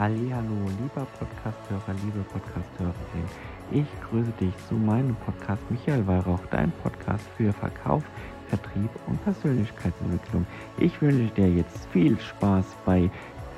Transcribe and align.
Hallo, 0.00 0.66
lieber 0.80 1.04
Podcasthörer, 1.18 1.92
liebe 1.92 2.24
Podcasthörerin. 2.32 3.28
Ich 3.70 3.86
grüße 4.00 4.32
dich 4.40 4.54
zu 4.66 4.72
meinem 4.72 5.14
Podcast 5.16 5.62
Michael 5.70 6.06
Weihrauch, 6.06 6.40
dein 6.46 6.72
Podcast 6.78 7.28
für 7.36 7.52
Verkauf, 7.52 8.02
Vertrieb 8.48 8.88
und 9.08 9.22
Persönlichkeitsentwicklung. 9.24 10.46
Ich 10.78 11.02
wünsche 11.02 11.30
dir 11.34 11.52
jetzt 11.52 11.84
viel 11.88 12.18
Spaß 12.18 12.64
bei 12.86 13.10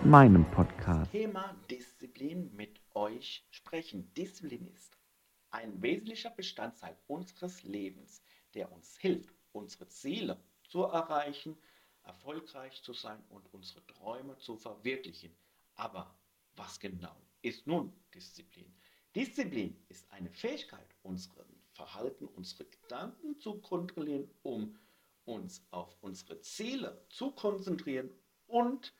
meinem 0.02 0.44
Podcast. 0.50 1.12
Thema 1.12 1.54
Disziplin 1.70 2.52
mit 2.56 2.80
euch 2.94 3.46
sprechen. 3.52 4.12
Disziplin 4.14 4.66
ist 4.66 4.98
ein 5.52 5.80
wesentlicher 5.80 6.30
Bestandteil 6.30 6.96
unseres 7.06 7.62
Lebens, 7.62 8.20
der 8.54 8.72
uns 8.72 8.96
hilft, 8.96 9.36
unsere 9.52 9.86
Ziele 9.86 10.42
zu 10.64 10.82
erreichen, 10.82 11.56
erfolgreich 12.02 12.82
zu 12.82 12.94
sein 12.94 13.22
und 13.28 13.46
unsere 13.54 13.86
Träume 13.86 14.36
zu 14.38 14.56
verwirklichen. 14.56 15.30
Aber 15.76 16.12
was 16.56 16.78
genau 16.78 17.16
ist 17.42 17.66
nun 17.66 17.92
Disziplin? 18.14 18.72
Disziplin 19.14 19.76
ist 19.88 20.10
eine 20.10 20.30
Fähigkeit, 20.30 20.86
unseren 21.02 21.46
Verhalten, 21.72 22.26
unsere 22.26 22.64
Gedanken 22.64 23.38
zu 23.40 23.60
kontrollieren, 23.60 24.30
um 24.42 24.78
uns 25.24 25.64
auf 25.70 25.96
unsere 26.00 26.40
Ziele 26.40 27.04
zu 27.08 27.32
konzentrieren 27.32 28.10
und 28.46 28.94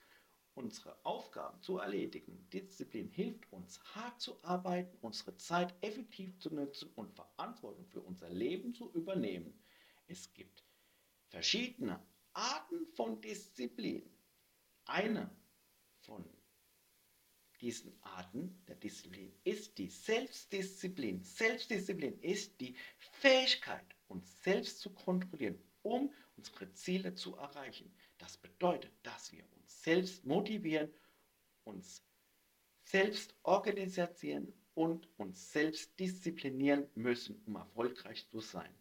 unsere 0.55 1.05
Aufgaben 1.05 1.61
zu 1.63 1.79
erledigen. 1.79 2.47
Disziplin 2.51 3.09
hilft 3.09 3.51
uns, 3.53 3.81
hart 3.95 4.21
zu 4.21 4.43
arbeiten, 4.45 4.97
unsere 5.01 5.37
Zeit 5.39 5.75
effektiv 5.81 6.39
zu 6.39 6.55
nutzen 6.55 6.91
und 6.95 7.15
Verantwortung 7.15 7.87
für 7.87 8.03
unser 8.03 8.29
Leben 8.29 8.75
zu 8.75 8.93
übernehmen. 8.93 9.63
Es 10.07 10.33
gibt 10.35 10.65
verschiedene 11.29 11.99
Arten 12.35 12.87
von 12.95 13.21
Disziplin. 13.21 14.03
Eine 14.85 15.31
von 16.01 16.25
diesen 17.63 17.93
Arten 18.03 18.61
der 18.67 18.75
Disziplin 18.75 19.33
ist 19.45 19.79
die 19.79 19.89
Selbstdisziplin. 19.89 21.23
Selbstdisziplin 21.23 22.19
ist 22.21 22.61
die 22.61 22.75
Fähigkeit, 22.99 23.87
uns 24.09 24.43
selbst 24.43 24.81
zu 24.81 24.91
kontrollieren, 24.91 25.59
um 25.83 26.13
unsere 26.37 26.73
Ziele 26.73 27.15
zu 27.15 27.37
erreichen. 27.37 27.95
Das 28.19 28.37
bedeutet, 28.37 28.93
dass 29.05 29.33
wir 29.33 29.45
uns 29.57 29.83
selbst 29.83 30.25
motivieren, 30.25 30.93
uns 31.63 32.03
selbst 32.83 33.35
organisieren 33.45 34.53
und 34.75 35.09
uns 35.17 35.53
selbst 35.53 35.99
disziplinieren 36.01 36.89
müssen, 36.97 37.41
um 37.47 37.55
erfolgreich 37.55 38.29
zu 38.29 38.41
sein. 38.41 38.75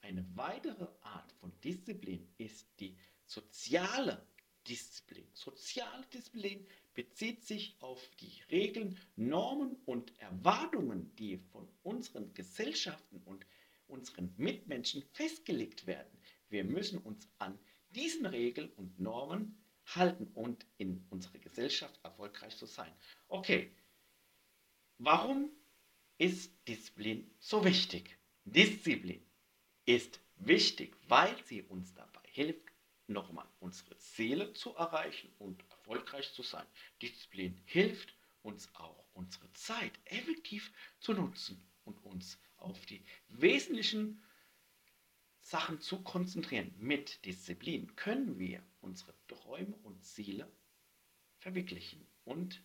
Eine 0.00 0.24
weitere 0.36 0.86
Art 1.00 1.32
von 1.40 1.52
Disziplin 1.60 2.28
ist 2.38 2.68
die 2.78 2.96
soziale 3.26 4.24
Disziplin. 4.68 5.26
Soziale 5.32 6.06
Disziplin 6.12 6.66
bezieht 6.94 7.44
sich 7.44 7.76
auf 7.80 8.10
die 8.20 8.42
Regeln, 8.50 8.98
Normen 9.16 9.76
und 9.86 10.12
Erwartungen, 10.18 11.14
die 11.16 11.38
von 11.38 11.68
unseren 11.82 12.34
Gesellschaften 12.78 13.20
und 13.24 13.44
unseren 13.88 14.32
Mitmenschen 14.36 15.02
festgelegt 15.12 15.86
werden. 15.86 16.16
Wir 16.48 16.62
müssen 16.62 16.98
uns 16.98 17.28
an 17.38 17.58
diesen 17.90 18.24
Regeln 18.24 18.70
und 18.76 19.00
Normen 19.00 19.60
halten 19.86 20.28
und 20.34 20.64
in 20.76 21.04
unserer 21.10 21.38
Gesellschaft 21.38 21.98
erfolgreich 22.04 22.56
zu 22.56 22.66
sein. 22.66 22.92
Okay, 23.26 23.72
warum 24.98 25.50
ist 26.18 26.52
Disziplin 26.68 27.28
so 27.40 27.64
wichtig? 27.64 28.16
Disziplin 28.44 29.26
ist 29.84 30.20
wichtig, 30.36 30.94
weil 31.08 31.34
sie 31.46 31.62
uns 31.62 31.92
dabei 31.94 32.22
hilft, 32.30 32.70
nochmal 33.08 33.48
unsere 33.58 33.98
Ziele 33.98 34.52
zu 34.52 34.76
erreichen 34.76 35.32
und 35.38 35.64
erfolgreich 35.70 36.32
zu 36.32 36.44
sein. 36.44 36.66
Disziplin 37.02 37.60
hilft 37.64 38.14
uns 38.42 38.72
auch, 38.76 39.04
unsere 39.14 39.52
Zeit 39.54 39.98
effektiv 40.04 40.72
zu 41.00 41.12
nutzen 41.14 41.60
und 41.84 42.04
uns 42.04 42.38
auf 42.58 42.86
die 42.86 43.04
wesentlichen 43.28 44.22
Sachen 45.40 45.80
zu 45.80 46.02
konzentrieren. 46.02 46.74
Mit 46.76 47.24
Disziplin 47.24 47.94
können 47.96 48.38
wir 48.38 48.62
unsere 48.80 49.14
Träume 49.28 49.76
und 49.78 50.04
Ziele 50.04 50.50
verwirklichen 51.38 52.06
und 52.24 52.62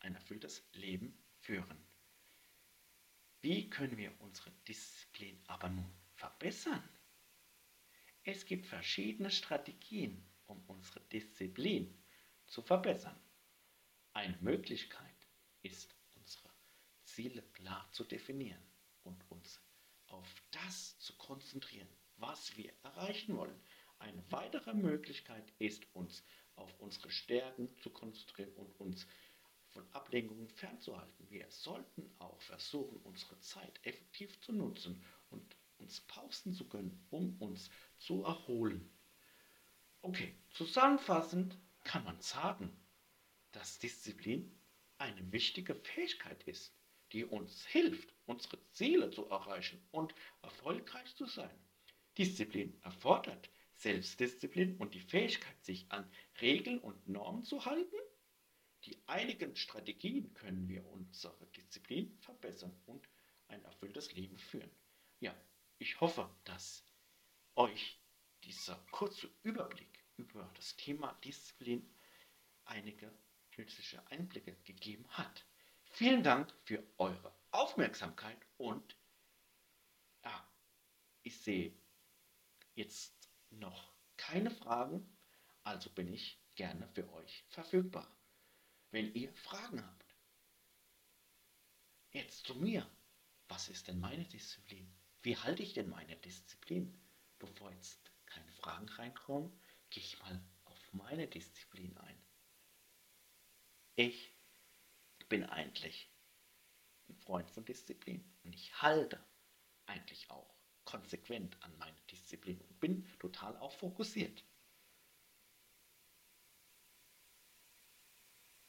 ein 0.00 0.14
erfülltes 0.14 0.66
Leben 0.72 1.16
führen. 1.40 1.78
Wie 3.40 3.70
können 3.70 3.96
wir 3.96 4.12
unsere 4.20 4.50
Disziplin 4.66 5.40
aber 5.46 5.68
nun 5.68 5.92
verbessern? 6.14 6.82
Es 8.24 8.44
gibt 8.44 8.66
verschiedene 8.66 9.30
Strategien, 9.30 10.28
um 10.46 10.60
unsere 10.66 11.00
Disziplin 11.12 12.02
zu 12.46 12.62
verbessern. 12.62 13.18
Eine 14.12 14.36
Möglichkeit 14.40 15.28
ist, 15.62 15.94
unsere 16.16 16.50
Ziele 17.04 17.42
klar 17.52 17.88
zu 17.92 18.04
definieren 18.04 18.67
und 19.08 19.30
uns 19.30 19.60
auf 20.06 20.42
das 20.50 20.98
zu 20.98 21.16
konzentrieren, 21.16 21.88
was 22.16 22.56
wir 22.56 22.72
erreichen 22.82 23.36
wollen. 23.36 23.60
Eine 23.98 24.22
weitere 24.30 24.74
Möglichkeit 24.74 25.52
ist, 25.58 25.84
uns 25.94 26.22
auf 26.56 26.78
unsere 26.78 27.10
Stärken 27.10 27.74
zu 27.78 27.90
konzentrieren 27.90 28.52
und 28.54 28.78
uns 28.80 29.06
von 29.70 29.84
Ablenkungen 29.92 30.48
fernzuhalten. 30.48 31.30
Wir 31.30 31.46
sollten 31.50 32.10
auch 32.18 32.40
versuchen, 32.40 32.96
unsere 33.04 33.38
Zeit 33.40 33.80
effektiv 33.84 34.40
zu 34.40 34.52
nutzen 34.52 35.02
und 35.30 35.56
uns 35.78 36.00
pausen 36.02 36.52
zu 36.52 36.68
können, 36.68 37.06
um 37.10 37.36
uns 37.40 37.70
zu 37.98 38.22
erholen. 38.24 38.90
Okay, 40.02 40.34
zusammenfassend 40.50 41.56
kann 41.84 42.04
man 42.04 42.20
sagen, 42.20 42.70
dass 43.52 43.78
Disziplin 43.78 44.58
eine 44.98 45.32
wichtige 45.32 45.74
Fähigkeit 45.74 46.42
ist, 46.44 46.72
die 47.12 47.24
uns 47.24 47.64
hilft, 47.66 48.12
unsere 48.28 48.58
Ziele 48.70 49.10
zu 49.10 49.26
erreichen 49.28 49.82
und 49.90 50.14
erfolgreich 50.42 51.14
zu 51.16 51.26
sein. 51.26 51.50
Disziplin 52.16 52.78
erfordert 52.82 53.50
Selbstdisziplin 53.74 54.76
und 54.76 54.94
die 54.94 55.00
Fähigkeit, 55.00 55.64
sich 55.64 55.90
an 55.90 56.10
Regeln 56.40 56.78
und 56.80 57.08
Normen 57.08 57.44
zu 57.44 57.64
halten. 57.64 57.96
Die 58.84 58.98
einigen 59.06 59.56
Strategien 59.56 60.34
können 60.34 60.68
wir 60.68 60.84
unsere 60.86 61.46
Disziplin 61.56 62.16
verbessern 62.18 62.76
und 62.86 63.08
ein 63.46 63.64
erfülltes 63.64 64.12
Leben 64.12 64.36
führen. 64.36 64.70
Ja, 65.20 65.34
ich 65.78 66.00
hoffe, 66.00 66.28
dass 66.44 66.84
euch 67.54 68.00
dieser 68.44 68.76
kurze 68.90 69.30
Überblick 69.42 70.04
über 70.16 70.50
das 70.56 70.76
Thema 70.76 71.12
Disziplin 71.24 71.88
einige 72.64 73.12
nützliche 73.56 74.04
Einblicke 74.10 74.56
gegeben 74.64 75.06
hat. 75.10 75.46
Vielen 75.84 76.22
Dank 76.22 76.52
für 76.64 76.82
eure 76.98 77.37
Aufmerksamkeit 77.50 78.38
und 78.56 78.96
ja, 80.22 80.52
ich 81.22 81.40
sehe 81.40 81.74
jetzt 82.74 83.30
noch 83.50 83.94
keine 84.16 84.50
Fragen, 84.50 85.16
also 85.64 85.90
bin 85.90 86.12
ich 86.12 86.40
gerne 86.54 86.88
für 86.88 87.10
euch 87.12 87.44
verfügbar. 87.48 88.14
Wenn 88.90 89.14
ihr 89.14 89.32
Fragen 89.32 89.84
habt. 89.84 90.16
Jetzt 92.10 92.46
zu 92.46 92.54
mir. 92.54 92.88
Was 93.48 93.68
ist 93.68 93.88
denn 93.88 94.00
meine 94.00 94.24
Disziplin? 94.24 94.92
Wie 95.22 95.36
halte 95.36 95.62
ich 95.62 95.72
denn 95.72 95.88
meine 95.88 96.16
Disziplin? 96.16 97.00
Bevor 97.38 97.72
jetzt 97.72 98.10
keine 98.26 98.52
Fragen 98.52 98.88
reinkommen, 98.88 99.58
gehe 99.90 100.02
ich 100.02 100.18
mal 100.20 100.42
auf 100.64 100.92
meine 100.92 101.26
Disziplin 101.26 101.96
ein. 101.98 102.22
Ich 103.96 104.34
bin 105.28 105.44
eigentlich 105.44 106.10
ein 107.08 107.16
Freund 107.16 107.50
von 107.50 107.64
Disziplin 107.64 108.24
und 108.44 108.54
ich 108.54 108.80
halte 108.82 109.22
eigentlich 109.86 110.30
auch 110.30 110.54
konsequent 110.84 111.62
an 111.62 111.76
meine 111.78 112.00
Disziplin 112.10 112.60
und 112.60 112.80
bin 112.80 113.06
total 113.18 113.56
auch 113.58 113.72
fokussiert. 113.72 114.44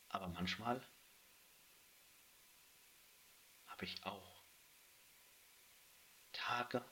Aber 0.09 0.27
manchmal 0.27 0.81
habe 3.67 3.85
ich 3.85 4.03
auch 4.03 4.43
Tage, 6.33 6.83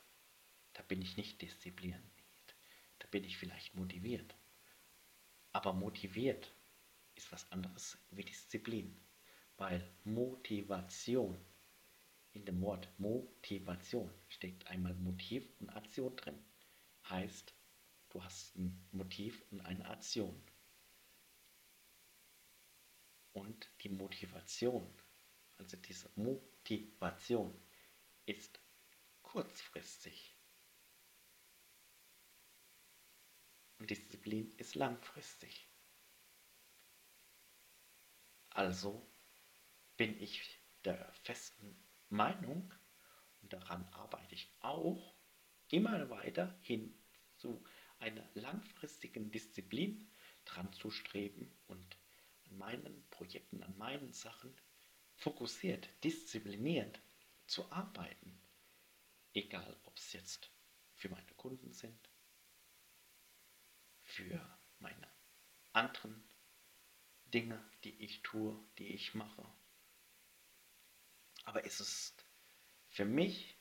da 0.74 0.84
bin 0.84 1.02
ich 1.02 1.18
nicht 1.18 1.42
diszipliniert. 1.42 2.02
Da 3.00 3.08
bin 3.08 3.24
ich 3.24 3.38
vielleicht 3.38 3.74
motiviert. 3.76 4.36
Aber 5.52 5.74
motiviert 5.74 6.54
ist 7.16 7.32
was 7.32 7.52
anderes 7.52 7.98
wie 8.12 8.24
Disziplin. 8.24 8.96
Weil 9.58 9.92
Motivation, 10.04 11.38
in 12.32 12.46
dem 12.46 12.62
Wort 12.62 12.88
Motivation 13.00 14.14
steckt 14.28 14.68
einmal 14.68 14.94
Motiv 14.94 15.50
und 15.60 15.70
Aktion 15.72 16.16
drin. 16.16 16.40
Heißt, 17.10 17.54
du 18.10 18.24
hast 18.24 18.56
ein 18.56 18.88
Motiv 18.92 19.44
und 19.52 19.62
eine 19.62 19.86
Aktion. 19.90 20.40
Und 23.34 23.70
die 23.82 23.90
Motivation, 23.90 24.88
also 25.58 25.78
diese 25.78 26.10
Motivation, 26.16 27.60
ist 28.26 28.60
kurzfristig. 29.24 30.36
Und 33.80 33.90
Disziplin 33.90 34.52
ist 34.58 34.76
langfristig. 34.76 35.68
Also 38.50 39.08
bin 39.98 40.22
ich 40.22 40.60
der 40.86 41.12
festen 41.24 41.76
Meinung, 42.10 42.74
und 43.42 43.54
daran 43.54 43.86
arbeite 43.94 44.36
ich 44.36 44.56
auch, 44.62 45.16
immer 45.70 46.10
weiter 46.10 46.58
hin 46.62 46.98
zu 47.36 47.64
einer 48.00 48.28
langfristigen 48.36 49.32
Disziplin 49.32 50.10
dran 50.46 50.72
zu 50.72 50.92
streben 50.92 51.52
und 51.68 51.98
an 52.46 52.58
meinen 52.58 53.08
Projekten, 53.10 53.64
an 53.64 53.78
meinen 53.78 54.14
Sachen 54.14 54.56
fokussiert, 55.16 55.90
diszipliniert 56.04 57.02
zu 57.48 57.70
arbeiten. 57.72 58.40
Egal, 59.34 59.78
ob 59.84 59.98
es 59.98 60.14
jetzt 60.14 60.52
für 60.96 61.10
meine 61.10 61.34
Kunden 61.34 61.74
sind, 61.74 62.10
für 64.04 64.58
meine 64.80 65.08
anderen 65.74 66.24
Dinge, 67.26 67.64
die 67.84 68.02
ich 68.04 68.22
tue, 68.24 68.58
die 68.78 68.88
ich 68.88 69.14
mache. 69.14 69.46
Aber 71.48 71.66
es 71.66 71.80
ist 71.80 72.26
für 72.90 73.06
mich 73.06 73.58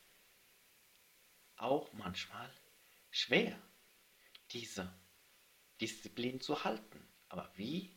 auch 1.54 1.92
manchmal 1.92 2.52
schwer, 3.12 3.56
diese 4.50 4.92
Disziplin 5.80 6.40
zu 6.40 6.64
halten. 6.64 7.08
Aber 7.28 7.48
wie 7.56 7.96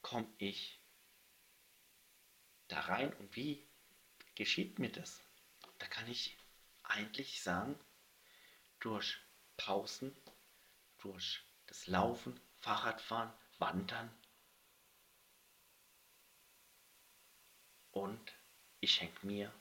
komme 0.00 0.32
ich 0.38 0.80
da 2.68 2.78
rein 2.82 3.12
und 3.14 3.34
wie 3.34 3.66
geschieht 4.36 4.78
mir 4.78 4.92
das? 4.92 5.20
Da 5.78 5.88
kann 5.88 6.08
ich 6.08 6.38
eigentlich 6.84 7.42
sagen, 7.42 7.76
durch 8.78 9.18
Pausen, 9.56 10.16
durch 10.98 11.44
das 11.66 11.88
Laufen, 11.88 12.40
Fahrradfahren, 12.60 13.32
Wandern 13.58 14.16
und 17.90 18.41
ich 18.82 18.94
schenke 18.94 19.24
mir 19.24 19.54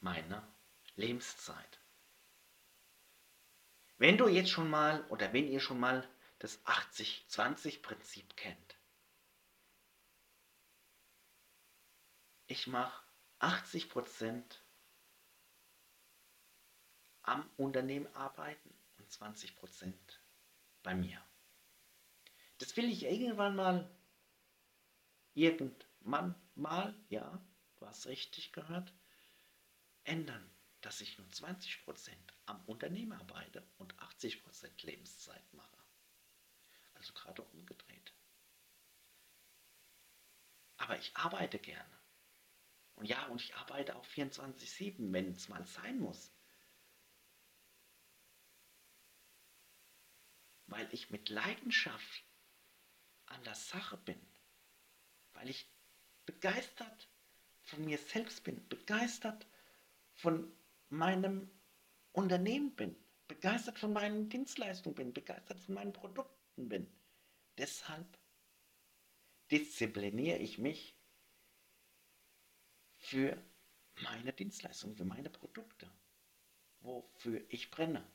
meine 0.00 0.42
Lebenszeit. 0.96 1.80
Wenn 3.98 4.16
du 4.16 4.26
jetzt 4.26 4.50
schon 4.50 4.70
mal 4.70 5.06
oder 5.10 5.34
wenn 5.34 5.46
ihr 5.46 5.60
schon 5.60 5.78
mal 5.78 6.08
das 6.38 6.64
80-20-Prinzip 6.64 8.36
kennt, 8.36 8.78
ich 12.46 12.66
mache 12.66 13.04
80% 13.40 14.42
am 17.20 17.48
Unternehmen 17.58 18.06
arbeiten 18.14 18.74
und 18.96 19.10
20% 19.10 19.92
bei 20.82 20.94
mir. 20.94 21.22
Das 22.56 22.74
will 22.78 22.90
ich 22.90 23.04
irgendwann 23.04 23.56
mal, 23.56 23.94
irgendwann 25.34 26.34
mal, 26.54 26.94
ja, 27.10 27.38
du 27.80 27.86
hast 27.86 28.06
richtig 28.06 28.52
gehört, 28.52 28.92
ändern 30.04 30.50
dass 30.80 31.00
ich 31.00 31.18
nur 31.18 31.26
20% 31.28 32.10
am 32.46 32.64
Unternehmen 32.64 33.12
arbeite 33.12 33.66
und 33.78 33.94
80% 33.96 34.86
Lebenszeit 34.86 35.52
mache. 35.52 35.76
Also 36.94 37.12
gerade 37.12 37.42
umgedreht. 37.42 38.14
Aber 40.78 40.98
ich 40.98 41.14
arbeite 41.16 41.58
gerne. 41.58 42.00
Und 42.94 43.06
ja, 43.06 43.26
und 43.26 43.40
ich 43.40 43.54
arbeite 43.56 43.96
auch 43.96 44.06
24-7, 44.06 45.12
wenn 45.12 45.32
es 45.32 45.48
mal 45.48 45.64
sein 45.66 45.98
muss. 45.98 46.32
Weil 50.66 50.92
ich 50.94 51.10
mit 51.10 51.28
Leidenschaft 51.28 52.24
an 53.26 53.42
der 53.44 53.54
Sache 53.54 53.96
bin. 53.98 54.20
Weil 55.32 55.50
ich 55.50 55.70
begeistert 56.24 57.08
von 57.70 57.84
mir 57.84 57.98
selbst 57.98 58.44
bin. 58.44 58.66
Begeistert 58.68 59.46
von 60.14 60.52
meinem 60.90 61.50
Unternehmen 62.12 62.74
bin, 62.74 62.96
begeistert 63.28 63.78
von 63.78 63.92
meinen 63.92 64.28
Dienstleistungen 64.28 64.94
bin, 64.94 65.12
begeistert 65.12 65.60
von 65.60 65.74
meinen 65.74 65.92
Produkten 65.92 66.68
bin. 66.68 66.86
Deshalb 67.56 68.18
diszipliniere 69.50 70.38
ich 70.38 70.58
mich 70.58 70.96
für 72.96 73.36
meine 74.02 74.32
Dienstleistungen, 74.32 74.96
für 74.96 75.04
meine 75.04 75.30
Produkte, 75.30 75.90
wofür 76.80 77.42
ich 77.48 77.70
brenne. 77.70 78.06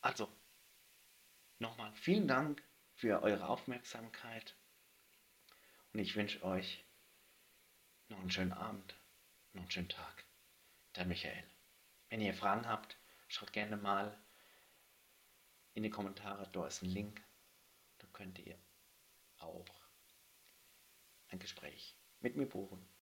Also, 0.00 0.28
nochmal 1.58 1.92
vielen 1.94 2.28
Dank 2.28 2.65
für 2.96 3.22
eure 3.22 3.48
Aufmerksamkeit 3.48 4.56
und 5.92 6.00
ich 6.00 6.16
wünsche 6.16 6.42
euch 6.42 6.84
noch 8.08 8.18
einen 8.18 8.30
schönen 8.30 8.54
Abend, 8.54 8.98
noch 9.52 9.62
einen 9.62 9.70
schönen 9.70 9.90
Tag. 9.90 10.24
Der 10.94 11.04
Michael. 11.04 11.44
Wenn 12.08 12.22
ihr 12.22 12.32
Fragen 12.32 12.66
habt, 12.66 12.96
schaut 13.28 13.52
gerne 13.52 13.76
mal 13.76 14.18
in 15.74 15.82
die 15.82 15.90
Kommentare, 15.90 16.48
da 16.52 16.66
ist 16.66 16.82
ein 16.82 16.88
Link. 16.88 17.22
Da 17.98 18.06
könnt 18.14 18.38
ihr 18.38 18.58
auch 19.38 19.66
ein 21.28 21.38
Gespräch 21.38 21.98
mit 22.20 22.36
mir 22.36 22.46
buchen. 22.46 22.88